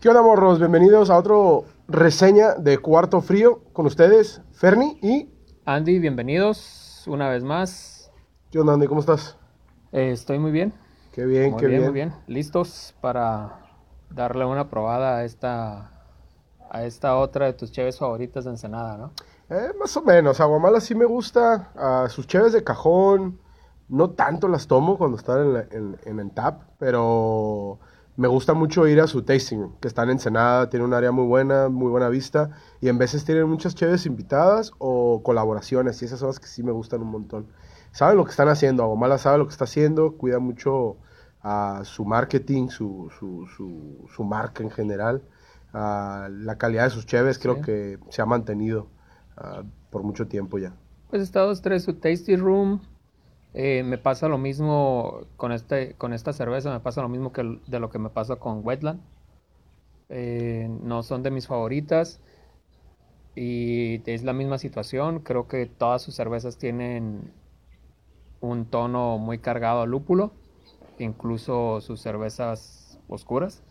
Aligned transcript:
¿Qué 0.00 0.08
onda, 0.08 0.22
morros? 0.22 0.58
Bienvenidos 0.58 1.10
a 1.10 1.18
otro 1.18 1.64
reseña 1.88 2.54
de 2.54 2.78
Cuarto 2.78 3.20
Frío 3.20 3.60
con 3.72 3.86
ustedes, 3.86 4.40
Ferni 4.52 4.98
y... 5.02 5.28
Andy, 5.66 5.98
bienvenidos 5.98 7.04
una 7.06 7.28
vez 7.28 7.44
más. 7.44 8.10
¿Qué 8.50 8.58
onda, 8.58 8.74
Andy? 8.74 8.86
¿Cómo 8.86 9.00
estás? 9.00 9.36
Eh, 9.92 10.10
estoy 10.12 10.38
muy 10.38 10.52
bien. 10.52 10.72
Qué 11.12 11.26
bien, 11.26 11.50
muy 11.52 11.60
qué 11.60 11.66
bien. 11.66 11.82
Muy 11.82 11.92
bien, 11.92 12.12
listos 12.26 12.94
para 13.00 13.60
darle 14.10 14.44
una 14.46 14.70
probada 14.70 15.18
a 15.18 15.24
esta, 15.24 15.90
a 16.70 16.84
esta 16.84 17.16
otra 17.18 17.46
de 17.46 17.52
tus 17.52 17.70
cheves 17.70 17.98
favoritas 17.98 18.44
de 18.44 18.50
Ensenada, 18.50 18.96
¿no? 18.96 19.12
Eh, 19.50 19.72
más 19.78 19.94
o 19.96 20.02
menos, 20.02 20.40
Aguamala 20.40 20.80
sí 20.80 20.94
me 20.94 21.04
gusta, 21.04 21.72
a 21.74 22.08
sus 22.08 22.26
cheves 22.26 22.52
de 22.52 22.62
cajón, 22.64 23.40
no 23.88 24.10
tanto 24.10 24.46
las 24.48 24.66
tomo 24.66 24.96
cuando 24.96 25.16
están 25.18 25.40
en, 25.40 25.52
la- 25.52 25.66
en- 25.70 25.98
en 26.04 26.20
el 26.20 26.30
tap, 26.30 26.62
pero 26.78 27.80
me 28.20 28.28
gusta 28.28 28.52
mucho 28.52 28.86
ir 28.86 29.00
a 29.00 29.06
su 29.06 29.22
tasting 29.22 29.60
room, 29.60 29.72
que 29.80 29.88
está 29.88 30.02
en 30.02 30.10
Ensenada, 30.10 30.68
tiene 30.68 30.84
un 30.84 30.92
área 30.92 31.10
muy 31.10 31.24
buena, 31.26 31.70
muy 31.70 31.90
buena 31.90 32.10
vista, 32.10 32.50
y 32.78 32.88
en 32.88 32.98
veces 32.98 33.24
tienen 33.24 33.48
muchas 33.48 33.74
cheves 33.74 34.04
invitadas 34.04 34.72
o 34.78 35.22
colaboraciones, 35.22 36.02
y 36.02 36.04
esas 36.04 36.18
son 36.20 36.28
las 36.28 36.38
que 36.38 36.46
sí 36.46 36.62
me 36.62 36.70
gustan 36.70 37.00
un 37.00 37.08
montón. 37.10 37.46
Saben 37.92 38.18
lo 38.18 38.24
que 38.26 38.30
están 38.32 38.48
haciendo, 38.48 38.82
Aguamala 38.82 39.16
sabe 39.16 39.38
lo 39.38 39.46
que 39.46 39.52
está 39.52 39.64
haciendo, 39.64 40.18
cuida 40.18 40.38
mucho 40.38 40.98
a 41.42 41.80
su 41.84 42.04
marketing, 42.04 42.68
su, 42.68 43.10
su, 43.18 43.46
su, 43.56 44.06
su 44.14 44.22
marca 44.22 44.62
en 44.62 44.70
general, 44.70 45.22
a 45.72 46.28
la 46.30 46.58
calidad 46.58 46.84
de 46.84 46.90
sus 46.90 47.06
cheves 47.06 47.38
creo 47.38 47.56
Sí. 47.56 47.62
que 47.62 47.98
se 48.10 48.20
ha 48.20 48.26
mantenido 48.26 48.88
ah, 49.38 49.62
por 49.88 50.02
mucho 50.02 50.26
tiempo 50.26 50.58
ya. 50.58 50.74
Pues 51.08 51.22
está 51.22 51.40
dos, 51.40 51.62
tres, 51.62 51.84
su 51.84 51.94
Tasty 51.94 52.36
Room. 52.36 52.82
Eh, 53.52 53.82
me 53.82 53.98
pasa 53.98 54.28
lo 54.28 54.38
mismo 54.38 55.22
con, 55.36 55.52
este, 55.52 55.94
con 55.94 56.12
esta 56.12 56.32
cerveza, 56.32 56.70
me 56.70 56.80
pasa 56.80 57.02
lo 57.02 57.08
mismo 57.08 57.32
que 57.32 57.58
de 57.66 57.80
lo 57.80 57.90
que 57.90 57.98
me 57.98 58.10
pasa 58.10 58.36
con 58.36 58.64
Wetland. 58.64 59.00
Eh, 60.08 60.68
no 60.82 61.02
son 61.02 61.22
de 61.22 61.30
mis 61.30 61.46
favoritas. 61.46 62.20
Y 63.34 64.02
es 64.10 64.24
la 64.24 64.32
misma 64.32 64.58
situación. 64.58 65.20
Creo 65.20 65.48
que 65.48 65.66
todas 65.66 66.02
sus 66.02 66.14
cervezas 66.14 66.58
tienen 66.58 67.32
un 68.40 68.66
tono 68.66 69.18
muy 69.18 69.38
cargado 69.38 69.82
a 69.82 69.86
lúpulo. 69.86 70.32
Incluso 70.98 71.80
sus 71.80 72.00
cervezas 72.00 72.98
oscuras. 73.08 73.62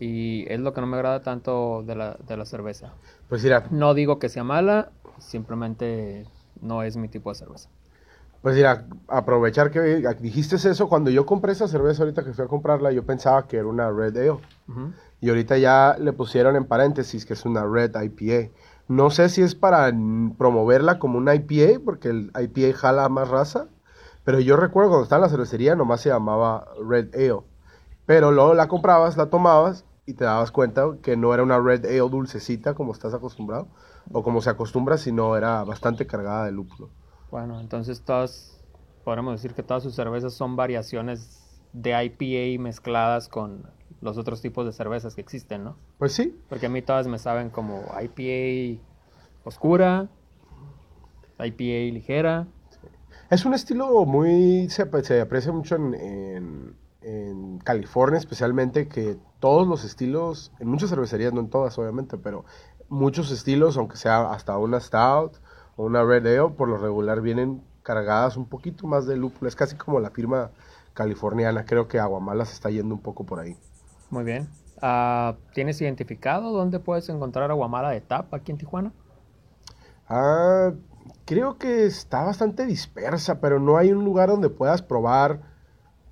Y 0.00 0.50
es 0.52 0.60
lo 0.60 0.74
que 0.74 0.80
no 0.80 0.86
me 0.86 0.96
agrada 0.96 1.22
tanto 1.22 1.82
de 1.82 1.94
la, 1.94 2.16
de 2.26 2.36
la 2.36 2.44
cerveza. 2.44 2.92
Pues 3.28 3.42
mira, 3.42 3.66
No 3.70 3.94
digo 3.94 4.18
que 4.18 4.28
sea 4.28 4.44
mala, 4.44 4.92
simplemente 5.18 6.26
no 6.60 6.82
es 6.82 6.96
mi 6.96 7.08
tipo 7.08 7.30
de 7.30 7.36
cerveza. 7.36 7.70
Pues 8.42 8.54
mira, 8.54 8.86
aprovechar 9.08 9.70
que 9.70 9.80
dijiste 10.20 10.56
eso, 10.56 10.88
cuando 10.88 11.10
yo 11.10 11.26
compré 11.26 11.52
esa 11.52 11.68
cerveza 11.68 12.02
ahorita 12.02 12.24
que 12.24 12.32
fui 12.32 12.44
a 12.44 12.48
comprarla, 12.48 12.92
yo 12.92 13.04
pensaba 13.04 13.46
que 13.46 13.56
era 13.56 13.66
una 13.66 13.90
Red 13.90 14.16
Ale. 14.16 14.38
Y 15.20 15.30
ahorita 15.30 15.58
ya 15.58 15.96
le 15.98 16.12
pusieron 16.12 16.56
en 16.56 16.64
paréntesis 16.66 17.24
que 17.24 17.32
es 17.32 17.44
una 17.44 17.64
Red 17.64 17.96
IPA. 18.00 18.52
No 18.88 19.10
sé 19.10 19.28
si 19.28 19.42
es 19.42 19.54
para 19.54 19.92
promoverla 20.38 20.98
como 20.98 21.18
una 21.18 21.34
IPA, 21.34 21.80
porque 21.84 22.10
el 22.10 22.30
IPA 22.38 22.76
jala 22.76 23.08
más 23.08 23.28
raza. 23.28 23.66
Pero 24.24 24.38
yo 24.40 24.56
recuerdo 24.56 24.90
cuando 24.90 25.04
estaba 25.04 25.20
en 25.20 25.22
la 25.22 25.28
cervecería, 25.30 25.74
nomás 25.74 26.02
se 26.02 26.10
llamaba 26.10 26.68
Red 26.86 27.14
Ale. 27.14 27.40
Pero 28.04 28.30
luego 28.30 28.54
la 28.54 28.68
comprabas, 28.68 29.16
la 29.16 29.26
tomabas 29.26 29.84
y 30.04 30.14
te 30.14 30.24
dabas 30.24 30.52
cuenta 30.52 30.84
que 31.02 31.16
no 31.16 31.34
era 31.34 31.42
una 31.42 31.58
Red 31.58 31.84
Ale 31.86 31.98
dulcecita 31.98 32.74
como 32.74 32.92
estás 32.92 33.14
acostumbrado. 33.14 33.66
O 34.12 34.22
como 34.22 34.40
se 34.40 34.50
acostumbra, 34.50 34.98
sino 34.98 35.36
era 35.36 35.64
bastante 35.64 36.06
cargada 36.06 36.44
de 36.44 36.52
lúpulo. 36.52 36.90
Bueno, 37.30 37.60
entonces 37.60 38.04
todas, 38.04 38.64
podemos 39.04 39.34
decir 39.40 39.54
que 39.54 39.62
todas 39.62 39.82
sus 39.82 39.94
cervezas 39.94 40.34
son 40.34 40.56
variaciones 40.56 41.60
de 41.72 41.90
IPA 42.04 42.62
mezcladas 42.62 43.28
con 43.28 43.68
los 44.00 44.16
otros 44.18 44.40
tipos 44.40 44.64
de 44.66 44.72
cervezas 44.72 45.14
que 45.14 45.20
existen, 45.20 45.64
¿no? 45.64 45.76
Pues 45.98 46.12
sí, 46.14 46.42
Porque 46.48 46.66
a 46.66 46.68
mí 46.68 46.82
todas 46.82 47.06
me 47.08 47.18
saben 47.18 47.50
como 47.50 47.92
IPA 48.00 49.48
oscura, 49.48 50.08
IPA 51.38 51.92
ligera. 51.92 52.46
Es 53.30 53.44
un 53.44 53.54
estilo 53.54 54.04
muy, 54.06 54.68
se, 54.70 54.88
se 55.04 55.20
aprecia 55.20 55.52
mucho 55.52 55.76
en, 55.76 55.94
en- 55.94 56.76
en 57.00 57.58
California 57.58 58.18
especialmente, 58.18 58.88
que 58.88 59.18
todos 59.38 59.66
los 59.66 59.84
estilos, 59.84 60.52
en 60.58 60.68
muchas 60.68 60.90
cervecerías, 60.90 61.32
no 61.32 61.40
en 61.40 61.50
todas 61.50 61.78
obviamente, 61.78 62.18
pero 62.18 62.44
muchos 62.88 63.30
estilos, 63.30 63.76
aunque 63.76 63.96
sea 63.96 64.30
hasta 64.32 64.58
una 64.58 64.80
Stout 64.80 65.36
o 65.76 65.84
una 65.84 66.02
Red 66.04 66.26
Ale, 66.26 66.50
por 66.50 66.68
lo 66.68 66.78
regular 66.78 67.20
vienen 67.20 67.62
cargadas 67.82 68.36
un 68.36 68.46
poquito 68.46 68.86
más 68.86 69.06
de 69.06 69.16
lúpulo. 69.16 69.48
Es 69.48 69.56
casi 69.56 69.76
como 69.76 70.00
la 70.00 70.10
firma 70.10 70.50
californiana, 70.94 71.64
creo 71.64 71.86
que 71.86 72.00
Aguamala 72.00 72.44
se 72.44 72.54
está 72.54 72.70
yendo 72.70 72.94
un 72.94 73.00
poco 73.00 73.24
por 73.24 73.38
ahí. 73.38 73.56
Muy 74.10 74.24
bien. 74.24 74.48
Ah, 74.80 75.36
¿Tienes 75.54 75.80
identificado 75.80 76.52
dónde 76.52 76.80
puedes 76.80 77.08
encontrar 77.08 77.50
aguamala 77.50 77.90
de 77.90 78.00
tap 78.00 78.32
aquí 78.34 78.52
en 78.52 78.58
Tijuana? 78.58 78.92
Ah, 80.08 80.72
creo 81.24 81.58
que 81.58 81.86
está 81.86 82.24
bastante 82.24 82.66
dispersa, 82.66 83.40
pero 83.40 83.58
no 83.58 83.76
hay 83.78 83.92
un 83.92 84.04
lugar 84.04 84.28
donde 84.28 84.50
puedas 84.50 84.82
probar 84.82 85.40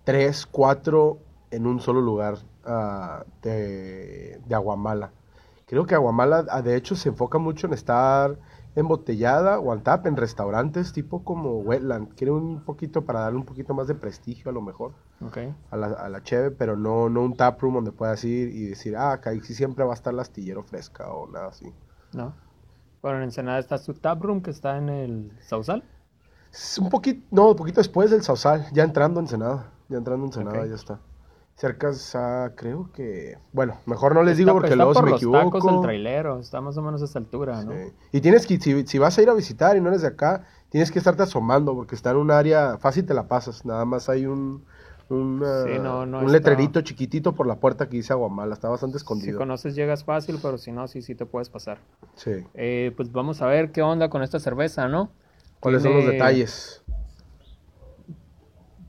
tres, 0.05 0.47
cuatro 0.47 1.19
en 1.51 1.67
un 1.67 1.81
solo 1.81 2.01
lugar 2.01 2.39
ah, 2.65 3.25
de, 3.43 4.41
de 4.47 4.55
Aguamala. 4.55 5.13
Creo 5.67 5.87
que 5.87 5.95
Aguamala, 5.95 6.43
de 6.63 6.77
hecho, 6.77 6.97
se 6.97 7.11
enfoca 7.11 7.39
mucho 7.39 7.67
en 7.67 7.75
estar 7.75 8.37
embotellada 8.77 9.59
o 9.61 9.71
on 9.71 9.83
tap 9.83 10.07
en 10.07 10.17
restaurantes 10.17 10.93
tipo 10.93 11.23
como 11.25 11.59
Wetland. 11.61 12.15
Quiere 12.15 12.33
un 12.33 12.65
poquito 12.65 13.05
para 13.05 13.21
darle 13.21 13.39
un 13.39 13.45
poquito 13.45 13.75
más 13.75 13.87
de 13.87 13.95
prestigio 13.95 14.51
a 14.51 14.55
lo 14.55 14.63
mejor 14.63 14.93
a 15.71 15.77
la, 15.77 15.87
a 15.87 16.09
la 16.09 16.23
cheve, 16.23 16.51
pero 16.51 16.77
no, 16.77 17.09
no 17.09 17.23
un 17.23 17.37
tap 17.37 17.61
room 17.61 17.75
donde 17.75 17.93
puedas 17.93 18.25
ir 18.25 18.49
y 18.49 18.67
decir, 18.67 18.97
ah, 18.97 19.13
acá 19.13 19.33
siempre 19.43 19.85
va 19.85 19.93
a 19.93 19.95
estar 19.95 20.13
la 20.13 20.23
astillero 20.23 20.63
fresca 20.63 21.13
o 21.13 21.29
nada 21.31 21.49
así. 21.49 21.73
¿No? 22.13 22.35
Bueno, 23.03 23.19
en 23.19 23.25
Ensenada 23.25 23.59
está 23.59 23.77
su 23.79 23.95
taproom 23.95 24.41
que 24.41 24.51
está 24.51 24.79
en 24.79 24.89
el 24.89 25.33
Sausal. 25.43 25.85
Un 26.81 26.89
poquito, 26.89 27.27
no, 27.31 27.51
un 27.51 27.57
poquito 27.57 27.81
después 27.81 28.11
del 28.11 28.23
Sausal, 28.23 28.67
ya 28.73 28.83
entrando 28.85 29.21
en 29.21 29.25
Ensenada, 29.27 29.73
ya 29.89 29.99
entrando 29.99 30.25
en 30.25 30.29
Ensenada, 30.33 30.61
Ok. 30.61 30.69
ya 30.69 30.75
está. 30.75 31.01
Cerca, 31.57 31.93
a, 32.15 32.51
creo 32.57 32.91
que, 32.93 33.39
bueno, 33.53 33.77
mejor 33.87 34.13
no 34.15 34.23
les 34.25 34.33
Está- 34.33 34.39
digo 34.39 34.53
porque 34.55 34.67
está 34.71 34.77
luego 34.77 34.93
por 34.93 35.01
si 35.03 35.05
me 35.05 35.11
los 35.13 35.21
equivoco. 35.21 35.59
tacos 35.59 35.73
del 35.73 35.81
trailero, 35.83 36.41
está 36.41 36.61
más 36.61 36.77
o 36.77 36.83
menos 36.83 37.01
a 37.01 37.05
esa 37.05 37.19
altura, 37.21 37.63
¿no? 37.63 37.73
Sí. 37.73 37.93
Y 38.13 38.21
tienes 38.21 38.45
que, 38.47 38.59
si, 38.59 38.85
si 38.87 38.99
vas 38.99 39.17
a 39.17 39.23
ir 39.23 39.29
a 39.31 39.35
visitar 39.35 39.77
y 39.77 39.81
no 39.81 39.89
eres 39.89 40.03
de 40.03 40.09
acá, 40.09 40.45
tienes 40.69 40.91
que 40.91 40.99
estarte 40.99 41.23
asomando 41.23 41.73
porque 41.75 41.95
está 41.95 42.11
en 42.11 42.17
un 42.17 42.33
área, 42.33 42.77
fácil 42.79 43.07
te 43.07 43.15
la 43.15 43.29
pasas, 43.29 43.65
nada 43.65 43.85
más 43.85 44.09
hay 44.09 44.27
un, 44.27 44.65
un, 45.09 45.43
ah, 45.47 45.63
Sí, 45.65 45.79
no, 45.81 46.05
no 46.07 46.19
un 46.19 46.25
está- 46.25 46.33
letrerito 46.51 46.81
chiquitito 46.81 47.35
por 47.37 47.47
la 47.47 47.55
puerta 47.61 47.89
que 47.89 47.99
dice 47.99 48.13
Aguamala, 48.13 48.53
está 48.55 48.69
bastante 48.69 48.99
Si 48.99 49.03
escondido. 49.03 49.39
conoces 49.39 49.77
llegas 49.77 50.03
fácil, 50.03 50.41
pero 50.43 50.59
si 50.59 50.73
no, 50.73 50.89
sí, 50.89 51.03
sí 51.03 51.15
te 51.15 51.25
puedes 51.25 51.51
pasar. 51.51 51.79
Sí. 52.17 52.33
Eh, 52.55 52.93
pues 52.97 53.13
vamos 53.13 53.41
a 53.43 53.47
ver 53.47 53.71
qué 53.71 53.81
onda 53.81 54.11
con 54.11 54.25
esta 54.25 54.41
cerveza, 54.41 54.89
¿no? 54.89 55.13
¿Cuáles 55.61 55.83
son 55.85 55.95
los 55.95 56.05
detalles? 56.05 56.83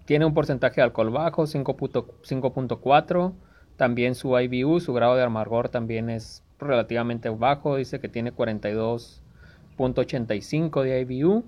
Tiene 0.06 0.26
un 0.26 0.34
porcentaje 0.34 0.78
de 0.78 0.84
alcohol 0.84 1.10
bajo, 1.10 1.44
5.- 1.44 2.06
5.4. 2.24 3.34
También 3.76 4.16
su 4.16 4.40
IBU, 4.40 4.80
su 4.80 4.94
grado 4.94 5.16
de 5.16 5.24
amargor 5.24 5.68
también 5.70 6.10
es 6.10 6.44
relativamente 6.60 7.28
bajo. 7.30 7.76
Dice 7.76 8.00
que 8.00 8.08
tiene 8.08 8.34
42.85 8.34 10.84
de 10.84 11.02
IBU. 11.02 11.44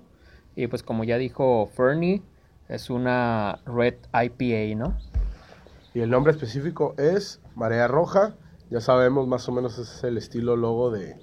Y 0.56 0.66
pues 0.66 0.82
como 0.82 1.04
ya 1.04 1.16
dijo 1.18 1.70
Fernie, 1.74 2.22
es 2.68 2.90
una 2.90 3.60
Red 3.64 3.94
IPA, 4.12 4.76
¿no? 4.76 4.98
Y 5.94 6.00
el 6.00 6.10
nombre 6.10 6.32
específico 6.32 6.96
es 6.98 7.40
Marea 7.54 7.86
Roja. 7.86 8.34
Ya 8.70 8.80
sabemos 8.80 9.28
más 9.28 9.48
o 9.48 9.52
menos 9.52 9.78
es 9.78 10.02
el 10.04 10.18
estilo 10.18 10.56
logo 10.56 10.90
de, 10.90 11.16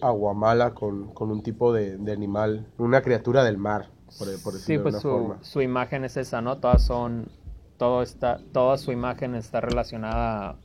Aguamala 0.00 0.72
con, 0.74 1.12
con 1.12 1.30
un 1.30 1.42
tipo 1.42 1.74
de, 1.74 1.98
de 1.98 2.12
animal, 2.12 2.66
una 2.78 3.02
criatura 3.02 3.44
del 3.44 3.58
mar, 3.58 3.90
por, 4.18 4.42
por 4.42 4.52
Sí, 4.54 4.78
pues 4.78 4.94
de 4.94 5.00
su, 5.00 5.08
forma. 5.08 5.38
su 5.42 5.60
imagen 5.60 6.04
es 6.04 6.16
esa, 6.16 6.40
¿no? 6.40 6.58
Todas 6.58 6.82
son, 6.84 7.28
todo 7.76 8.02
está, 8.02 8.40
toda 8.52 8.78
su 8.78 8.92
imagen 8.92 9.34
está 9.34 9.60
relacionada 9.60 10.50
a 10.50 10.56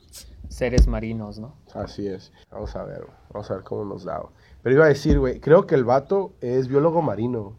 seres 0.48 0.86
marinos, 0.86 1.38
¿no? 1.38 1.54
Así 1.74 2.06
es. 2.06 2.32
Vamos 2.50 2.74
a 2.76 2.84
ver, 2.84 3.06
vamos 3.32 3.50
a 3.50 3.54
ver 3.54 3.64
cómo 3.64 3.84
nos 3.84 4.04
da. 4.04 4.22
Pero 4.62 4.74
iba 4.74 4.84
a 4.84 4.88
decir, 4.88 5.18
güey, 5.18 5.40
creo 5.40 5.66
que 5.66 5.74
el 5.74 5.84
vato 5.84 6.32
es 6.40 6.68
biólogo 6.68 7.02
marino. 7.02 7.56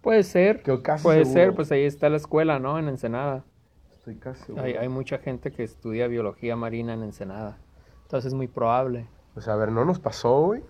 Puede 0.00 0.22
ser, 0.22 0.62
Creo 0.62 0.82
casi 0.82 1.02
puede 1.04 1.24
seguro. 1.24 1.40
ser, 1.40 1.54
pues 1.54 1.72
ahí 1.72 1.84
está 1.84 2.08
la 2.08 2.16
escuela, 2.16 2.58
¿no? 2.58 2.78
En 2.78 2.88
Ensenada. 2.88 3.44
Estoy 3.92 4.16
casi 4.16 4.42
seguro. 4.44 4.64
Hay, 4.64 4.72
hay 4.74 4.88
mucha 4.88 5.18
gente 5.18 5.52
que 5.52 5.62
estudia 5.62 6.06
biología 6.06 6.56
marina 6.56 6.94
en 6.94 7.02
Ensenada. 7.02 7.58
Entonces 8.04 8.28
es 8.28 8.34
muy 8.34 8.48
probable. 8.48 9.06
Pues 9.34 9.46
a 9.46 9.56
ver, 9.56 9.70
no 9.70 9.84
nos 9.84 10.00
pasó, 10.00 10.40
güey, 10.46 10.62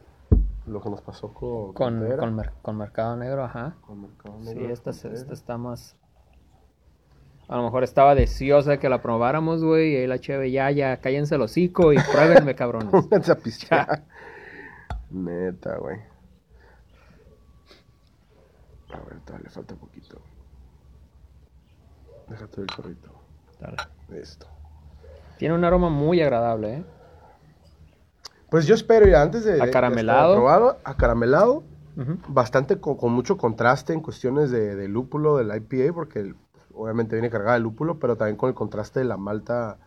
lo 0.66 0.80
que 0.80 0.90
nos 0.90 1.00
pasó 1.02 1.32
con 1.32 1.72
Con, 1.72 1.98
con, 2.18 2.34
mer- 2.36 2.52
con 2.62 2.76
Mercado 2.76 3.16
Negro, 3.16 3.44
ajá. 3.44 3.76
con 3.80 4.02
Mercado 4.02 4.38
Sí, 4.40 4.46
Negro 4.48 4.66
de 4.68 4.72
esta, 4.72 4.90
esta 4.90 5.32
está 5.32 5.58
más... 5.58 5.96
A 7.48 7.56
lo 7.56 7.64
mejor 7.64 7.82
estaba 7.82 8.14
deseosa 8.14 8.70
de 8.72 8.78
que 8.78 8.88
la 8.88 9.02
probáramos, 9.02 9.64
güey, 9.64 9.92
y 9.92 9.96
ahí 9.96 10.06
la 10.06 10.20
cheve, 10.20 10.52
ya, 10.52 10.70
ya, 10.70 10.98
cállense 11.00 11.34
el 11.34 11.42
hocico 11.42 11.92
y 11.92 11.96
pruébenme, 12.12 12.54
cabrones. 12.54 12.90
Pónganse 12.92 13.32
a. 13.74 14.02
Neta, 15.10 15.76
güey. 15.78 15.98
A 18.92 19.00
ver, 19.00 19.20
todavía 19.24 19.44
le 19.44 19.50
falta 19.50 19.74
poquito. 19.74 20.20
Déjate 22.28 22.60
el 22.60 22.66
chorrito. 22.68 23.10
Dale. 23.60 23.76
Esto. 24.12 24.46
Tiene 25.38 25.54
un 25.56 25.64
aroma 25.64 25.88
muy 25.88 26.20
agradable, 26.20 26.74
¿eh? 26.74 26.84
Pues 28.50 28.66
yo 28.66 28.74
espero, 28.74 29.06
ya 29.06 29.22
antes 29.22 29.44
de... 29.44 29.62
Acaramelado. 29.62 30.32
aprobado, 30.32 30.78
acaramelado, 30.84 31.62
bastante 32.28 32.80
con, 32.80 32.96
con 32.96 33.12
mucho 33.12 33.36
contraste 33.36 33.92
en 33.92 34.00
cuestiones 34.00 34.50
de, 34.50 34.74
de 34.76 34.88
lúpulo 34.88 35.36
del 35.36 35.54
IPA, 35.54 35.92
porque 35.94 36.20
el- 36.20 36.36
obviamente 36.74 37.14
viene 37.16 37.30
cargada 37.30 37.54
de 37.54 37.60
lúpulo, 37.60 37.98
pero 37.98 38.16
también 38.16 38.36
con 38.36 38.48
el 38.48 38.54
contraste 38.54 39.00
de 39.00 39.04
la 39.04 39.16
malta, 39.16 39.78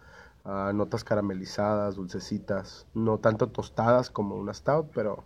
notas 0.73 1.03
caramelizadas, 1.03 1.95
dulcecitas, 1.95 2.85
no 2.93 3.17
tanto 3.17 3.47
tostadas 3.47 4.09
como 4.09 4.35
una 4.35 4.53
stout, 4.53 4.87
pero, 4.93 5.23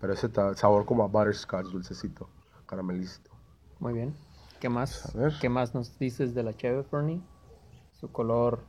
pero 0.00 0.12
ese 0.12 0.30
sabor 0.54 0.86
como 0.86 1.02
a 1.04 1.08
butterscotch, 1.08 1.66
dulcecito, 1.66 2.28
caramelito. 2.66 3.30
Muy 3.80 3.92
bien. 3.92 4.14
¿Qué 4.60 4.68
más? 4.68 5.14
A 5.14 5.18
ver. 5.18 5.32
¿Qué 5.40 5.48
más 5.48 5.74
nos 5.74 5.98
dices 5.98 6.34
de 6.34 6.42
la 6.42 6.54
Cheve 6.54 6.84
Fernie? 6.84 7.20
Su 8.00 8.12
color, 8.12 8.60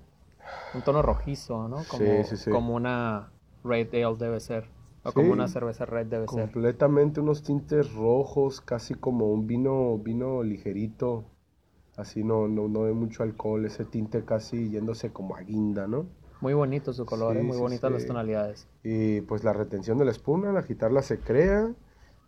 un 0.74 0.82
tono 0.82 1.02
rojizo, 1.02 1.68
¿no? 1.68 1.78
Como, 1.90 1.98
Sí, 1.98 2.36
sí, 2.36 2.38
sí. 2.38 2.52
como 2.52 2.76
una 2.76 3.30
Red 3.64 3.94
Ale 3.96 4.18
debe 4.18 4.40
ser. 4.40 4.66
O 5.04 5.12
como 5.14 5.32
Sí. 5.32 5.34
una 5.34 5.48
cerveza 5.48 5.86
Red 5.86 6.08
debe 6.08 6.28
ser. 6.28 6.50
Completamente 6.56 7.20
unos 7.22 7.44
tintes 7.44 7.94
rojos, 7.94 8.62
casi 8.62 8.96
como 8.96 9.32
un 9.32 9.48
vino, 9.48 9.98
vino 10.00 10.44
ligerito, 10.44 11.26
así 11.98 12.24
no, 12.24 12.48
no, 12.48 12.68
no 12.68 12.86
de 12.86 12.94
mucho 12.94 13.24
alcohol, 13.24 13.66
ese 13.66 13.86
tinte 13.86 14.26
casi 14.26 14.70
yéndose 14.72 15.12
como 15.14 15.36
a 15.36 15.42
guinda, 15.42 15.88
¿no? 15.88 16.08
Muy 16.42 16.54
bonito 16.54 16.92
su 16.92 17.06
color, 17.06 17.38
Sí, 17.38 17.38
¿eh? 17.38 17.44
muy 17.44 17.58
sí, 17.58 17.58
bonitas 17.58 17.90
las 17.92 18.06
sí. 18.06 18.08
tonalidades. 18.08 18.68
Y 18.84 19.22
pues 19.22 19.44
la 19.44 19.54
retención 19.54 19.98
de 20.00 20.06
la 20.06 20.12
espuma, 20.12 20.50
al 20.52 20.58
agitarla 20.58 21.02
se 21.02 21.20
crea. 21.20 21.74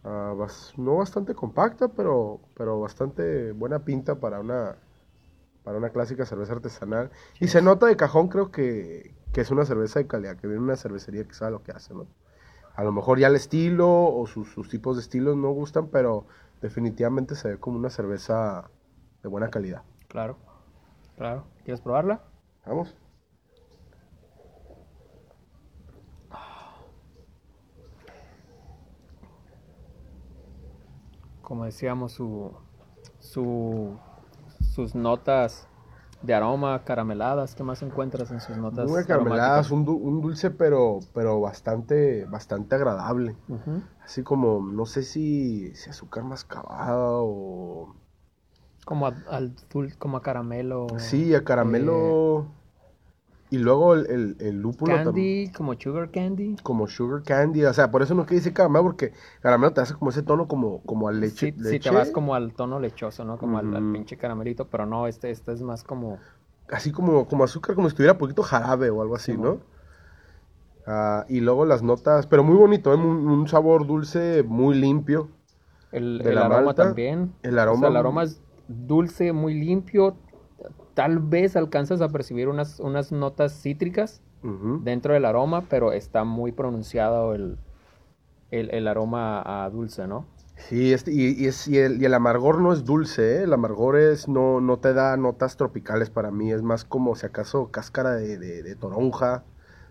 ah, 0.03 0.33
bas- 0.38 0.74
no 0.77 0.97
bastante 0.97 1.35
compacta, 1.35 1.89
pero, 1.89 2.41
pero 2.56 2.80
bastante 2.81 3.51
buena 3.53 3.85
pinta 3.85 4.19
para 4.19 4.39
una, 4.41 4.77
para 5.63 5.77
una 5.77 5.89
clásica 5.91 6.25
cerveza 6.25 6.53
artesanal. 6.53 7.12
Y 7.39 7.47
se 7.47 7.62
nota 7.62 7.88
de 7.88 7.95
cajón, 7.97 8.27
creo 8.30 8.51
que, 8.51 9.15
que 9.33 9.41
es 9.41 9.50
una 9.50 9.65
cerveza 9.65 10.00
de 10.00 10.07
calidad, 10.07 10.38
que 10.38 10.47
viene 10.47 10.59
de 10.59 10.65
una 10.65 10.77
cervecería 10.77 11.25
que 11.25 11.33
sabe 11.33 11.51
lo 11.51 11.63
que 11.63 11.71
hace, 11.71 11.94
¿no? 11.94 12.06
A 12.75 12.83
lo 12.83 12.91
mejor 12.91 13.19
ya 13.19 13.27
el 13.27 13.35
estilo 13.35 13.89
o 13.89 14.25
sus, 14.27 14.51
sus 14.51 14.69
tipos 14.69 14.95
de 14.95 15.01
estilos 15.01 15.35
no 15.35 15.50
gustan, 15.51 15.88
pero 15.88 16.27
definitivamente 16.62 17.35
se 17.35 17.50
ve 17.50 17.59
como 17.59 17.77
una 17.77 17.89
cerveza 17.89 18.69
de 19.21 19.30
buena 19.30 19.50
calidad. 19.50 19.83
Claro, 20.07 20.38
claro. 21.18 21.45
¿Quieres 21.65 21.81
probarla? 21.81 22.21
Vamos. 22.65 22.95
Como 31.41 31.65
decíamos, 31.65 32.13
su, 32.13 32.53
su, 33.19 34.00
sus 34.74 34.95
notas 34.95 35.68
de 36.24 36.34
aroma 36.34 36.84
carameladas. 36.84 37.54
¿Qué 37.56 37.64
más 37.64 37.81
encuentras 37.81 38.31
en 38.31 38.40
sus 38.40 38.58
notas 38.58 38.90
Muy 38.90 39.04
carameladas, 39.06 39.72
un, 39.72 39.86
du- 39.86 39.96
un 39.96 40.22
dulce 40.22 40.50
pero, 40.52 41.00
pero 41.14 41.40
bastante, 41.40 42.25
bastante 42.25 42.75
agradable. 42.75 43.36
Así 44.04 44.24
como, 44.24 44.60
no 44.62 44.86
sé 44.86 45.04
si, 45.04 45.74
si 45.75 45.90
azúcar 45.90 46.24
mascabado 46.24 47.24
o... 47.25 47.96
Como 48.86 49.08
a, 49.08 49.14
al 49.30 49.56
dul- 49.72 49.98
como 49.98 50.18
a 50.18 50.22
caramelo. 50.22 50.88
Sí, 50.98 51.34
a 51.36 51.44
caramelo. 51.44 52.48
Y 53.54 53.60
luego 53.60 53.94
el, 53.94 54.08
el, 54.10 54.36
el 54.40 54.62
lúpulo 54.62 54.96
Candy, 54.96 55.52
como 55.56 55.74
sugar 55.80 56.10
candy. 56.10 56.56
como 56.64 56.88
sugar 56.88 57.22
candy. 57.22 57.64
O 57.66 57.74
sea, 57.74 57.92
por 57.92 58.02
eso 58.02 58.16
no 58.16 58.26
quiere 58.26 58.38
decir 58.38 58.54
caramelo, 58.54 58.84
porque 58.84 59.14
caramelo 59.42 59.74
te 59.74 59.82
hace 59.82 59.94
como 59.94 60.10
ese 60.10 60.24
tono 60.24 60.48
como, 60.48 60.82
como 60.84 61.08
a 61.08 61.12
leche. 61.12 61.54
Sí, 61.60 61.80
te 61.80 61.92
vas 61.92 62.10
como 62.10 62.34
al 62.34 62.54
tono 62.54 62.80
lechoso, 62.80 63.24
¿no? 63.24 63.38
Como 63.38 63.60
al, 63.60 63.76
al 63.76 63.92
pinche 63.92 64.18
caramelito, 64.18 64.68
pero 64.68 64.88
no, 64.88 65.08
este, 65.08 65.30
este 65.30 65.54
es 65.54 65.62
más 65.62 65.84
como... 65.84 66.18
Así 66.70 66.92
como, 66.92 67.28
como 67.28 67.44
azúcar, 67.44 67.76
como 67.76 67.88
si 67.90 67.94
estuviera 67.94 68.18
poquito 68.18 68.42
jarabe 68.42 68.90
o 68.90 69.02
algo 69.04 69.16
así, 69.16 69.34
Sí, 69.34 69.38
¿no? 69.38 69.60
Ah, 70.86 71.26
y 71.30 71.40
luego 71.40 71.66
las 71.66 71.82
notas, 71.82 72.28
pero 72.28 72.44
muy 72.44 72.56
bonito, 72.58 72.92
¿eh? 72.92 72.96
un, 72.96 73.28
un 73.28 73.48
sabor 73.48 73.88
dulce, 73.88 74.44
muy 74.44 74.76
limpio. 74.76 75.30
El, 75.92 76.22
aroma 76.38 76.66
malta, 76.66 76.84
también. 76.88 77.34
el 77.44 77.52
O 77.52 77.56
sea, 77.56 77.64
aroma- 77.64 77.88
el 77.90 77.96
aroma 77.96 78.24
es 78.24 78.42
dulce, 78.68 79.32
muy 79.32 79.54
limpio. 79.54 80.18
Tal 80.94 81.19
vez 81.19 81.56
alcanzas 81.56 82.01
a 82.01 82.10
percibir 82.10 82.48
unas, 82.48 82.80
unas 82.80 83.12
notas 83.12 83.54
cítricas 83.62 84.21
dentro 84.83 85.13
del 85.13 85.25
aroma, 85.25 85.63
pero 85.69 85.94
está 85.94 86.24
muy 86.24 86.51
pronunciado 86.51 87.33
el, 87.33 87.57
el, 88.51 88.69
el 88.71 88.88
aroma 88.88 89.42
a 89.65 89.69
dulce, 89.69 90.07
¿no? 90.07 90.25
Sí, 90.56 90.94
este, 90.94 91.12
y, 91.12 91.33
y 91.33 91.48
es, 91.48 91.68
y, 91.68 91.77
el, 91.80 92.01
y 92.01 92.06
el 92.06 92.13
amargor 92.13 92.62
no 92.62 92.71
es 92.74 92.86
dulce, 92.86 93.38
¿eh? 93.39 93.44
El 93.44 93.54
amargor 93.54 93.98
es, 93.98 94.27
no, 94.27 94.62
no 94.62 94.77
te 94.77 94.94
da 94.94 95.18
notas 95.18 95.57
tropicales 95.57 96.10
para 96.10 96.31
mí, 96.31 96.51
es 96.51 96.62
más 96.62 96.86
como 96.86 97.16
si 97.16 97.25
acaso 97.25 97.69
cáscara 97.71 98.12
de, 98.12 98.38
de- 98.38 98.63
de 98.63 98.75
toronja, 98.75 99.44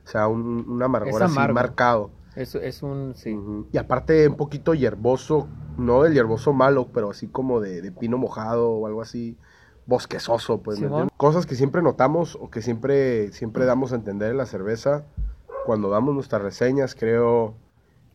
o 0.04 0.08
sea, 0.08 0.28
un, 0.28 0.64
un 0.68 0.82
amargor 0.82 1.14
Es 1.14 1.20
así 1.22 1.48
marcado. 1.48 2.10
Es, 2.36 2.54
es 2.54 2.82
un... 2.82 3.12
Sí. 3.14 3.36
Y 3.72 3.76
aparte 3.76 4.26
un 4.28 4.36
poquito 4.36 4.72
hierboso, 4.74 5.48
no 5.76 6.02
del 6.04 6.14
hierboso 6.14 6.52
malo, 6.52 6.88
pero 6.92 7.10
así 7.10 7.26
como 7.28 7.60
de, 7.60 7.82
de 7.82 7.92
pino 7.92 8.16
mojado 8.16 8.70
o 8.70 8.86
algo 8.86 9.02
así 9.02 9.36
bosquesoso, 9.86 10.62
pues. 10.62 10.80
¿me? 10.80 11.08
Cosas 11.16 11.46
que 11.46 11.54
siempre 11.54 11.82
notamos 11.82 12.36
o 12.40 12.50
que 12.50 12.62
siempre, 12.62 13.32
siempre 13.32 13.64
damos 13.64 13.92
a 13.92 13.96
entender 13.96 14.30
en 14.30 14.36
la 14.38 14.46
cerveza 14.46 15.04
cuando 15.66 15.90
damos 15.90 16.14
nuestras 16.14 16.42
reseñas, 16.42 16.94
creo, 16.94 17.54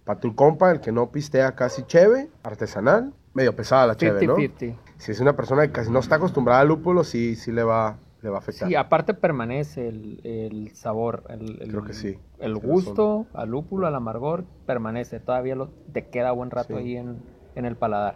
para 0.06 0.19
tu 0.19 0.36
compa, 0.36 0.72
el 0.72 0.80
que 0.81 0.92
no 0.92 1.12
pistea 1.12 1.56
casi 1.56 1.84
cheve, 1.84 2.30
artesanal, 2.44 3.14
medio 3.34 3.56
pesada 3.56 3.88
la 3.88 3.96
cheve, 3.96 4.25
¿no? 4.25 4.36
50-50. 4.38 4.75
Si 4.98 5.12
es 5.12 5.19
una 5.19 5.36
persona 5.36 5.62
que 5.68 5.72
casi 5.72 5.92
no 5.92 6.00
está 6.00 6.16
acostumbrada 6.16 6.62
al 6.62 6.69
lúpulo, 6.69 7.04
sí, 7.04 7.36
sí 7.36 7.52
le 7.52 7.64
va, 7.64 7.98
le 8.22 8.30
va 8.30 8.38
a 8.38 8.40
afectar. 8.40 8.68
Sí, 8.68 8.75
aparte 8.75 9.13
permanece 9.13 9.88
el, 9.88 10.22
el 10.24 10.75
sabor, 10.75 11.24
el, 11.30 11.62
el- 11.62 11.70
Creo 11.70 11.84
que 11.84 11.94
sí, 11.94 12.18
El 12.40 12.56
gusto 12.58 13.28
al 13.34 13.50
lúpulo, 13.50 13.86
al 13.88 13.96
amargor, 13.96 14.44
permanece. 14.66 15.20
Todavía 15.20 15.56
lo, 15.56 15.70
te 15.94 16.08
queda 16.08 16.31
buen 16.31 16.50
rato 16.50 16.74
Sí. 16.74 16.80
ahí 16.80 16.98
en, 16.98 17.18
en 17.56 17.66
el 17.66 17.75
paladar. 17.75 18.16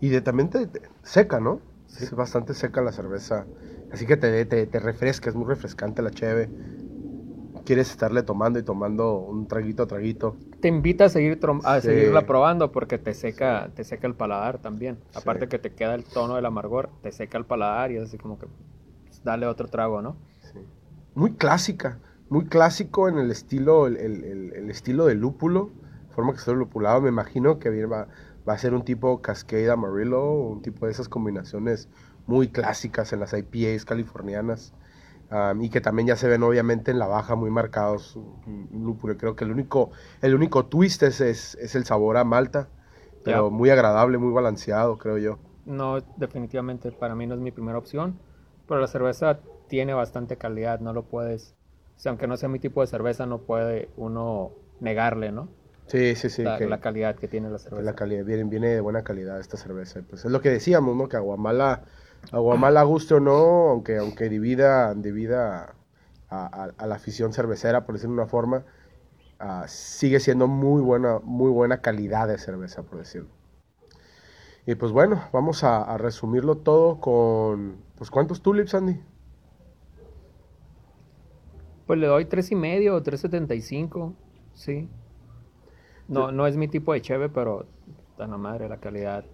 Y 0.00 0.08
de, 0.10 0.20
también 0.20 0.48
te, 0.50 0.66
te- 0.68 0.82
seca, 1.02 1.40
¿no? 1.40 1.60
Es 2.00 2.10
bastante 2.12 2.54
seca 2.54 2.80
la 2.80 2.92
cerveza. 2.92 3.46
Así 3.90 4.06
que 4.06 4.16
te, 4.16 4.44
te, 4.44 4.66
te 4.66 4.80
refresca, 4.80 5.30
es 5.30 5.36
muy 5.36 5.46
refrescante 5.46 6.02
la 6.02 6.10
cheve. 6.10 6.48
Quieres 7.64 7.90
estarle 7.90 8.22
tomando 8.22 8.58
y 8.58 8.62
tomando 8.62 9.18
un 9.18 9.46
traguito 9.46 9.82
a 9.82 9.86
traguito. 9.86 10.36
Te 10.60 10.68
invita 10.68 11.04
a 11.04 11.08
seguir 11.08 11.38
a 11.64 11.80
Sí. 11.80 11.86
seguirla 11.86 12.26
probando 12.26 12.72
porque 12.72 12.98
te 12.98 13.14
seca, 13.14 13.68
te 13.74 13.84
seca 13.84 14.06
el 14.06 14.14
paladar 14.14 14.58
también. 14.58 14.98
Sí. 15.10 15.18
Aparte 15.18 15.48
que 15.48 15.58
te 15.58 15.70
queda 15.70 15.94
el 15.94 16.04
tono 16.04 16.34
del 16.36 16.46
amargor, 16.46 16.90
te 17.02 17.12
seca 17.12 17.38
el 17.38 17.44
paladar 17.44 17.92
y 17.92 17.96
es 17.96 18.04
así 18.04 18.18
como 18.18 18.38
que 18.38 18.46
pues, 18.46 19.22
dale 19.22 19.46
otro 19.46 19.68
trago, 19.68 20.02
¿no? 20.02 20.16
Sí. 20.52 20.58
Muy 21.14 21.32
clásica, 21.34 22.00
muy 22.28 22.46
clásico 22.46 23.08
en 23.08 23.18
el 23.18 23.30
estilo, 23.30 23.86
el, 23.86 23.96
el- 23.96 24.24
el- 24.24 24.52
el 24.54 24.70
estilo 24.70 25.06
de 25.06 25.14
lúpulo. 25.14 25.70
Forma 26.10 26.32
que 26.32 26.38
estoy 26.38 26.56
lupulado, 26.56 27.00
me 27.00 27.08
imagino 27.08 27.58
que 27.58 27.86
va, 27.86 28.08
va 28.48 28.54
a 28.54 28.58
ser 28.58 28.74
un 28.74 28.84
tipo 28.84 29.20
Cascade 29.22 29.70
Amarillo, 29.70 30.32
un 30.32 30.62
tipo 30.62 30.86
de 30.86 30.92
esas 30.92 31.08
combinaciones 31.08 31.88
muy 32.26 32.50
clásicas 32.52 33.12
en 33.12 33.20
las 33.20 33.32
IPAs 33.34 33.84
californianas. 33.84 34.74
um, 35.30 35.62
y 35.62 35.70
que 35.70 35.80
también 35.80 36.08
ya 36.08 36.16
se 36.16 36.28
ven 36.28 36.42
obviamente 36.42 36.90
en 36.90 36.98
la 36.98 37.06
baja 37.06 37.34
muy 37.36 37.50
marcados 37.50 38.16
un, 38.16 38.68
un 38.72 38.84
lúpulo. 38.84 39.16
Creo 39.18 39.36
que 39.36 39.44
el 39.44 39.52
único, 39.52 39.90
el 40.22 40.34
único 40.34 40.66
twist 40.66 41.02
es, 41.02 41.20
es, 41.20 41.54
es 41.56 41.74
el 41.74 41.84
sabor 41.84 42.16
a 42.16 42.24
malta, 42.24 42.70
pero 43.22 43.50
muy 43.50 43.70
agradable, 43.70 44.18
muy 44.18 44.32
balanceado, 44.32 44.98
creo 44.98 45.18
yo. 45.18 45.38
No, 45.64 46.00
definitivamente 46.16 46.92
para 46.92 47.14
mí 47.14 47.26
no 47.26 47.34
es 47.34 47.40
mi 47.40 47.50
primera 47.52 47.78
opción, 47.78 48.18
pero 48.66 48.80
la 48.80 48.86
cerveza 48.86 49.40
tiene 49.68 49.92
bastante 49.94 50.38
calidad, 50.38 50.80
no 50.80 50.92
lo 50.94 51.04
puedes, 51.08 51.54
o 51.96 52.00
sea, 52.00 52.10
aunque 52.10 52.26
no 52.26 52.36
sea 52.36 52.48
mi 52.48 52.58
tipo 52.58 52.80
de 52.80 52.86
cerveza, 52.86 53.26
no 53.26 53.42
puede 53.42 53.90
uno 53.96 54.52
negarle, 54.80 55.30
¿no? 55.32 55.48
Sí, 55.88 56.14
sí, 56.14 56.28
sí. 56.30 56.44
la, 56.44 56.58
que- 56.58 56.66
la 56.66 56.80
calidad 56.80 57.16
que 57.16 57.28
tiene 57.28 57.50
la 57.50 57.58
cerveza. 57.58 57.82
la 57.82 57.94
calidad, 57.94 58.24
viene, 58.24 58.44
viene 58.44 58.68
de 58.68 58.80
buena 58.80 59.02
calidad 59.02 59.40
esta 59.40 59.56
cerveza. 59.56 60.00
Pues 60.08 60.24
es 60.24 60.30
lo 60.30 60.40
que 60.40 60.50
decíamos, 60.50 60.94
¿no? 60.96 61.08
Que 61.08 61.16
Aguamala, 61.16 61.84
Aguamala 62.30 62.82
guste 62.82 63.14
o 63.14 63.20
no, 63.20 63.70
aunque, 63.70 63.96
aunque 63.98 64.28
divida, 64.28 64.94
divida 64.94 65.74
a, 66.28 66.64
a- 66.64 66.70
a 66.76 66.86
la 66.86 66.94
afición 66.96 67.32
cervecera, 67.32 67.86
por 67.86 67.94
decirlo 67.94 68.16
de 68.16 68.22
una 68.22 68.30
forma, 68.30 68.64
ah, 69.38 69.64
sigue 69.66 70.20
siendo 70.20 70.46
muy 70.46 70.82
buena, 70.82 71.20
muy 71.22 71.50
buena 71.50 71.80
calidad 71.80 72.28
de 72.28 72.38
cerveza, 72.38 72.82
por 72.82 72.98
decirlo. 72.98 73.30
Y 74.66 74.74
pues 74.74 74.92
bueno, 74.92 75.22
vamos 75.32 75.64
a, 75.64 75.82
a 75.82 75.96
resumirlo 75.96 76.58
todo 76.58 77.00
con, 77.00 77.78
pues 77.96 78.10
¿cuántos 78.10 78.42
tulips, 78.42 78.74
Andy? 78.74 79.00
Pues 81.86 81.98
le 81.98 82.06
doy 82.06 82.26
tres 82.26 82.52
y 82.52 82.54
medio 82.54 82.94
o 82.94 83.02
3.75, 83.02 84.12
sí. 84.52 84.90
No, 86.08 86.32
no 86.32 86.46
es 86.46 86.56
mi 86.56 86.68
tipo 86.68 86.92
de 86.92 87.02
cheve, 87.02 87.28
pero 87.28 87.66
a 88.18 88.26
la 88.26 88.36
madre 88.36 88.68
la 88.68 88.78
calidad. 88.78 89.24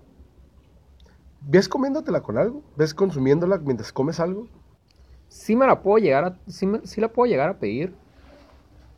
¿Ves 1.40 1.69
comiéndotela 1.69 2.23
con 2.23 2.38
algo? 2.38 2.62
¿Ves 2.76 2.95
consumiéndola 2.95 3.59
mientras 3.59 3.93
comes 3.93 4.19
algo? 4.19 4.49
Sí 5.28 5.57
me 5.57 5.66
la 5.66 5.83
puedo 5.83 5.99
llegar 5.99 6.25
a, 6.25 6.38
sí, 6.47 6.66
me- 6.66 6.87
sí 6.87 7.00
la 7.00 7.09
puedo 7.09 7.31
llegar 7.31 7.50
a 7.50 7.59
pedir. 7.59 7.93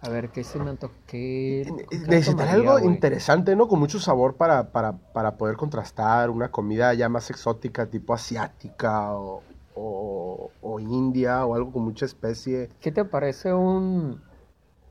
A 0.00 0.08
ver, 0.08 0.30
¿qué 0.30 0.44
se 0.44 0.58
me 0.58 0.70
antoja? 0.70 0.94
¿Qué, 1.06 1.66
con 1.66 1.78
qué 1.90 1.98
la 2.00 2.06
Necesitar 2.08 2.48
algo 2.48 2.78
interesante, 2.80 3.56
¿no? 3.56 3.66
Con 3.68 3.80
mucho 3.80 3.98
sabor 3.98 4.36
para, 4.36 4.70
para, 4.72 4.92
para 5.12 5.36
poder 5.36 5.56
contrastar 5.56 6.30
una 6.30 6.50
comida 6.50 6.94
ya 6.94 7.08
más 7.08 7.30
exótica, 7.30 7.86
tipo 7.86 8.14
asiática 8.14 9.14
o, 9.16 9.42
o, 9.74 10.50
o 10.60 10.80
india 10.80 11.44
o 11.44 11.54
algo 11.54 11.72
con 11.72 11.82
mucha 11.84 12.04
especie. 12.06 12.68
¿Qué 12.80 12.92
te 12.92 13.04
parece 13.04 13.52
un, 13.52 14.22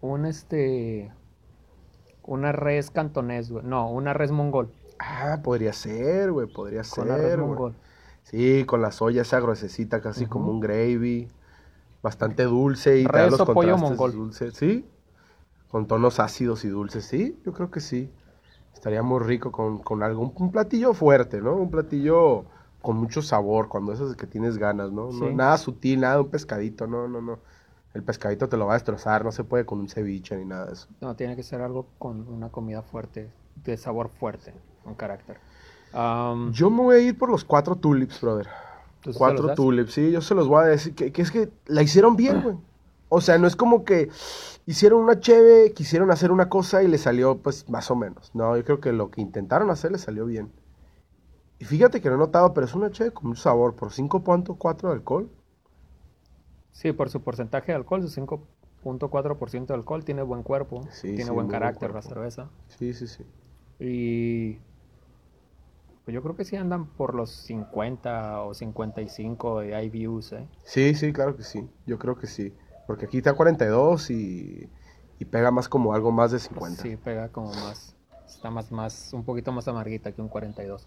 un 0.01 0.25
este, 0.25 1.11
una 2.25 2.51
res 2.51 2.91
cantonés, 2.91 3.51
güey. 3.51 3.63
No, 3.65 3.89
una 3.91 4.13
res 4.13 4.31
mongol. 4.31 4.69
Ah, 4.99 5.39
podría 5.43 5.73
ser, 5.73 6.31
güey, 6.31 6.47
podría 6.47 6.81
Con 6.89 7.07
la 7.07 7.17
res 7.17 7.25
ser, 7.27 7.41
güey. 7.41 7.49
mongol. 7.49 7.75
Sí, 8.23 8.65
con 8.65 8.81
la 8.81 8.91
soya 8.91 9.21
esa 9.21 9.39
gruesecita, 9.39 10.01
casi 10.01 10.25
como 10.25 10.51
un 10.51 10.59
gravy. 10.59 11.27
Bastante 12.01 12.43
dulce 12.43 12.99
y 12.99 13.05
Res 13.05 13.31
los 13.31 13.39
o 13.41 13.45
pollo 13.53 13.77
mongol. 13.77 14.11
dulces. 14.11 14.53
Sí, 14.55 14.85
con 15.69 15.87
tonos 15.87 16.19
ácidos 16.19 16.63
y 16.63 16.69
dulces. 16.69 17.05
Sí, 17.05 17.37
yo 17.45 17.53
creo 17.53 17.71
que 17.71 17.79
sí. 17.79 18.11
Estaría 18.73 19.01
muy 19.03 19.19
rico 19.21 19.51
con, 19.51 19.79
con 19.79 20.03
algo, 20.03 20.31
un, 20.35 20.51
platillo 20.51 20.93
fuerte, 20.93 21.41
¿no? 21.41 21.55
Un 21.55 21.71
platillo 21.71 22.45
con 22.81 22.97
mucho 22.97 23.21
sabor, 23.21 23.67
cuando 23.69 23.91
eso 23.93 24.09
es 24.09 24.15
que 24.15 24.27
tienes 24.27 24.57
ganas, 24.57 24.91
¿no? 24.91 25.11
No-. 25.11 25.31
Nada 25.31 25.57
sutil, 25.57 26.01
nada 26.01 26.15
de 26.15 26.21
un 26.21 26.29
pescadito, 26.29 26.85
no, 26.87 27.07
no, 27.07 27.21
no. 27.21 27.39
El 27.95 28.03
pescadito 28.03 28.49
te 28.49 28.57
lo 28.57 28.65
va 28.65 28.73
a 28.73 28.75
destrozar, 28.75 29.23
no 29.23 29.31
se 29.31 29.45
puede 29.45 29.65
con 29.65 29.79
un 29.79 29.87
ceviche 29.87 30.35
ni 30.35 30.43
nada 30.43 30.65
de 30.65 30.73
eso. 30.73 30.87
No, 30.99 31.15
tiene 31.15 31.37
que 31.37 31.43
ser 31.43 31.61
algo 31.61 31.87
con 31.97 32.27
una 32.27 32.49
comida 32.49 32.81
fuerte, 32.81 33.31
de 33.63 33.77
sabor 33.77 34.09
fuerte, 34.09 34.53
con 34.83 34.95
carácter. 34.95 35.39
Yo 36.51 36.69
me 36.69 36.83
voy 36.83 36.95
a 36.95 36.99
ir 36.99 37.17
por 37.17 37.29
los 37.29 37.45
cuatro 37.45 37.77
tulips, 37.77 38.19
brother. 38.19 38.47
¿tú 38.99 39.11
sí 39.11 39.13
se 39.13 39.17
Cuatro 39.17 39.55
tulips, 39.55 39.93
sí, 39.93 40.11
yo 40.11 40.19
se 40.19 40.35
los 40.35 40.49
voy 40.49 40.65
a 40.65 40.67
decir 40.67 40.93
que, 40.93 41.13
que 41.13 41.21
es 41.21 41.31
que 41.31 41.49
la 41.67 41.81
hicieron 41.83 42.17
bien, 42.17 42.41
güey. 42.41 42.57
O 43.07 43.21
sea, 43.21 43.37
no 43.37 43.47
es 43.47 43.55
como 43.55 43.85
que 43.85 44.09
hicieron 44.65 45.01
una 45.01 45.21
cheve, 45.21 45.71
quisieron 45.71 46.11
hacer 46.11 46.33
una 46.33 46.49
cosa 46.49 46.83
y 46.83 46.89
le 46.89 46.97
salió, 46.97 47.37
pues, 47.37 47.69
más 47.69 47.89
o 47.91 47.95
menos. 47.95 48.31
No, 48.33 48.57
yo 48.57 48.65
creo 48.65 48.81
que 48.81 48.91
lo 48.91 49.09
que 49.09 49.21
intentaron 49.21 49.69
hacer 49.69 49.93
le 49.93 49.99
salió 49.99 50.25
bien. 50.25 50.51
Y 51.59 51.63
fíjate 51.63 52.01
que 52.01 52.09
no 52.09 52.15
he 52.15 52.17
notado, 52.17 52.53
pero 52.53 52.65
es 52.65 52.75
una 52.75 52.91
cheve 52.91 53.11
con 53.11 53.27
mucho 53.27 53.43
sabor, 53.43 53.75
por 53.75 53.91
5.4 53.91 54.89
de 54.89 54.93
alcohol. 54.93 55.29
Sí, 56.75 56.91
por 56.91 57.09
su 57.09 57.21
porcentaje 57.21 57.71
de 57.71 57.77
alcohol, 57.77 58.01
su 58.01 58.09
5.4% 58.09 59.67
de 59.67 59.73
alcohol, 59.73 60.03
tiene 60.03 60.21
buen 60.23 60.43
cuerpo, 60.43 60.81
Sí, 60.91 61.15
tiene 61.15 61.23
sí, 61.23 61.29
buen 61.31 61.47
carácter 61.47 61.93
la 61.93 62.01
cerveza. 62.01 62.49
Sí, 62.67 62.93
sí, 62.93 63.07
sí. 63.07 63.23
Y 63.79 64.57
pues 66.03 66.13
yo 66.13 66.21
creo 66.21 66.35
que 66.35 66.43
sí 66.43 66.57
andan 66.57 66.85
por 66.85 67.15
los 67.15 67.31
50 67.31 68.41
o 68.41 68.53
55 68.53 69.61
de 69.61 69.85
IBUs, 69.85 70.33
¿eh? 70.33 70.45
Sí, 70.65 70.93
sí, 70.95 71.13
claro 71.13 71.37
que 71.37 71.43
sí. 71.43 71.65
Yo 71.87 71.97
creo 71.97 72.17
que 72.17 72.27
sí. 72.27 72.53
Porque 72.87 73.05
aquí 73.05 73.19
está 73.19 73.33
42 73.33 74.11
y, 74.11 74.69
y 75.17 75.25
pega 75.25 75.51
más 75.51 75.69
como 75.69 75.93
algo 75.93 76.11
más 76.11 76.31
de 76.31 76.39
50. 76.39 76.83
Sí, 76.83 76.97
pega 76.97 77.29
como 77.29 77.47
más, 77.51 77.95
está 78.27 78.51
más, 78.51 78.69
más, 78.71 79.13
un 79.13 79.23
poquito 79.23 79.53
más 79.53 79.67
amarguita 79.69 80.11
que 80.11 80.21
un 80.21 80.27
42. 80.27 80.85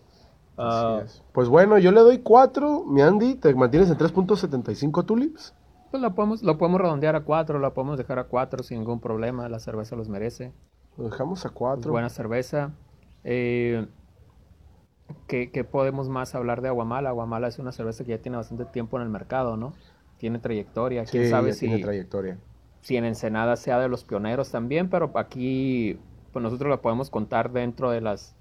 Así 0.57 0.59
Ah, 0.59 1.02
es. 1.04 1.23
Pues 1.33 1.49
bueno, 1.49 1.78
yo 1.78 1.92
le 1.92 2.00
doy 2.00 2.18
4, 2.18 2.85
mi 2.85 3.00
Andy. 3.00 3.37
¿Te 3.37 3.54
mantienes 3.54 3.90
en 3.90 3.97
3.75 3.97 5.04
tulips? 5.07 5.54
Pues 5.90 6.02
lo 6.02 6.14
podemos, 6.14 6.42
lo 6.42 6.59
podemos 6.59 6.80
redondear 6.80 7.16
a 7.16 7.21
4, 7.25 7.59
lo 7.59 7.73
podemos 7.75 7.97
dejar 7.99 8.18
a 8.18 8.25
4 8.25 8.62
sin 8.62 8.78
ningún 8.80 9.00
problema, 9.00 9.49
la 9.49 9.59
cerveza 9.59 9.97
los 9.97 10.09
merece. 10.09 10.52
Lo 10.97 11.04
dejamos 11.04 11.47
a 11.47 11.50
4. 11.50 11.90
buena 11.90 12.09
cerveza. 12.11 12.73
Eh, 13.25 13.87
¿qué, 15.26 15.50
qué 15.50 15.64
podemos 15.64 16.09
más 16.09 16.35
hablar 16.35 16.61
de 16.61 16.68
Aguamala? 16.68 17.11
Aguamala 17.11 17.49
es 17.49 17.59
una 17.59 17.73
cerveza 17.73 18.04
que 18.04 18.11
ya 18.11 18.18
tiene 18.18 18.37
bastante 18.37 18.64
tiempo 18.66 18.97
en 18.99 19.04
el 19.04 19.09
mercado, 19.09 19.57
¿no? 19.57 19.73
Tiene 20.18 20.38
trayectoria. 20.38 21.07
Sí, 21.07 21.12
Quién 21.18 21.30
sabe 21.30 21.52
ya 21.52 21.59
tiene 21.59 21.76
si, 21.76 21.83
trayectoria. 21.83 22.38
si 22.80 22.97
en 22.97 23.04
Ensenada 23.04 23.57
sea 23.57 23.78
de 23.78 23.88
los 23.88 24.04
pioneros 24.04 24.50
también, 24.50 24.90
pero 24.90 25.11
aquí 25.14 25.99
pues 26.33 26.42
nosotros 26.42 26.68
la 26.68 26.83
podemos 26.83 27.09
contar 27.11 27.50
dentro 27.52 27.90
de 27.90 28.00
las 28.00 28.37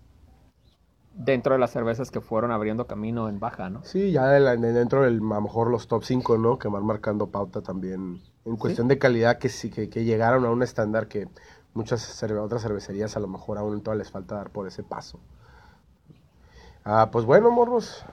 dentro 1.17 1.53
de 1.53 1.59
las 1.59 1.71
cervezas 1.71 2.11
que 2.11 2.21
fueron 2.21 2.51
abriendo 2.51 2.87
camino 2.87 3.27
en 3.27 3.39
baja, 3.39 3.69
¿no? 3.69 3.83
Sí, 3.83 4.11
ya 4.11 4.27
de 4.27 4.39
la- 4.39 4.55
de 4.55 4.71
dentro 4.71 5.01
del, 5.03 5.15
a 5.17 5.35
lo 5.35 5.41
mejor 5.41 5.69
los 5.69 5.87
top 5.87 6.03
5, 6.03 6.37
¿no? 6.37 6.59
Que 6.59 6.67
van 6.67 6.85
marcando 6.85 7.27
pauta 7.27 7.61
también. 7.61 8.21
En 8.45 8.55
cuestión 8.57 8.87
de 8.87 8.97
calidad, 8.97 9.39
que 9.39 9.49
sí, 9.49 9.69
que, 9.69 9.89
que 9.89 10.03
llegaron 10.05 10.45
a 10.45 10.51
un 10.51 10.63
estándar 10.63 11.07
que 11.07 11.27
muchas 11.73 12.01
cerve- 12.21 12.39
otras 12.39 12.61
cervecerías 12.61 13.17
a 13.17 13.19
lo 13.19 13.27
mejor 13.27 13.57
aún 13.57 13.81
todavía 13.81 14.03
les 14.03 14.11
falta 14.11 14.35
dar 14.35 14.51
por 14.51 14.67
ese 14.67 14.83
paso. 14.83 15.19
Ah, 16.83 17.09
pues 17.11 17.25
bueno, 17.25 17.51
morros. 17.51 18.05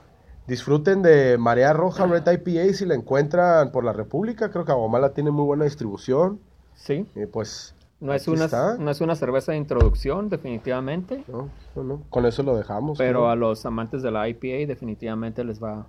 Disfruten 0.47 1.01
de 1.01 1.37
Marea 1.37 1.73
Roja 1.73 2.05
Red 2.05 2.27
IPA 2.27 2.73
si 2.73 2.85
la 2.85 2.95
encuentran 2.95 3.71
por 3.71 3.83
la 3.83 3.93
República. 3.93 4.51
Creo 4.51 4.65
que 4.65 4.71
Aguamala 4.71 5.13
tiene 5.13 5.31
muy 5.31 5.45
buena 5.45 5.63
distribución. 5.65 6.39
Sí, 6.75 7.07
Y 7.15 7.25
pues, 7.27 7.74
no 7.99 8.13
es, 8.13 8.27
una, 8.27 8.45
está. 8.45 8.77
no 8.77 8.91
es 8.91 9.01
una 9.01 9.15
cerveza 9.15 9.53
de 9.53 9.57
introducción, 9.57 10.29
definitivamente, 10.29 11.23
no, 11.27 11.49
no, 11.75 11.83
no, 11.83 12.01
con 12.09 12.25
eso 12.25 12.43
lo 12.43 12.55
dejamos. 12.55 12.97
pero 12.97 13.21
¿no? 13.21 13.29
a 13.29 13.35
los 13.35 13.65
amantes 13.65 14.01
de 14.03 14.11
la 14.11 14.27
IPA 14.27 14.67
definitivamente 14.67 15.43
les 15.43 15.63
va, 15.63 15.87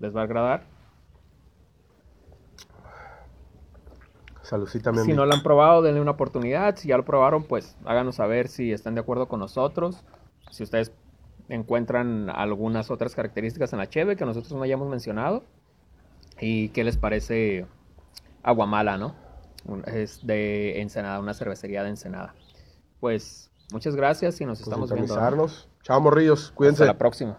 les 0.00 0.14
va 0.14 0.20
a 0.20 0.24
agradar. 0.24 0.64
Saludcita, 4.42 4.92
mi 4.92 4.98
Si 4.98 5.02
amigo. 5.04 5.16
no 5.16 5.26
lo 5.26 5.34
han 5.34 5.42
probado, 5.42 5.80
denle 5.80 6.02
una 6.02 6.10
oportunidad. 6.10 6.76
Si 6.76 6.88
ya 6.88 6.98
lo 6.98 7.04
probaron, 7.06 7.44
pues 7.44 7.76
háganos 7.86 8.16
saber 8.16 8.48
si 8.48 8.72
están 8.72 8.94
de 8.94 9.00
acuerdo 9.00 9.26
con 9.26 9.40
nosotros. 9.40 10.04
Si 10.50 10.62
ustedes 10.62 10.92
encuentran 11.48 12.28
algunas 12.28 12.90
otras 12.90 13.14
características 13.14 13.72
en 13.72 13.78
la 13.78 13.88
Cheve 13.88 14.16
que 14.16 14.26
nosotros 14.26 14.52
no 14.52 14.62
hayamos 14.62 14.88
mencionado. 14.88 15.44
Y 16.40 16.68
qué 16.70 16.84
les 16.84 16.98
parece 16.98 17.64
Aguamala, 18.42 18.98
¿no? 18.98 19.14
es 19.86 20.26
de 20.26 20.80
Ensenada, 20.80 21.18
una 21.20 21.34
cervecería 21.34 21.82
de 21.82 21.90
Ensenada. 21.90 22.34
Pues 23.00 23.50
muchas 23.72 23.96
gracias 23.96 24.40
y 24.40 24.46
nos 24.46 24.58
pues 24.58 24.68
estamos 24.68 24.92
viendo. 24.92 25.68
Chao, 25.82 26.00
morrillos. 26.00 26.52
Cuídense. 26.54 26.84
Hasta 26.84 26.92
la 26.92 26.98
próxima. 26.98 27.38